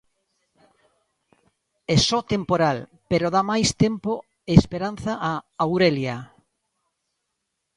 [1.95, 2.77] É só temporal,
[3.09, 4.11] pero dá máis tempo
[4.49, 5.31] e esperanza a
[5.65, 6.17] Aurelia.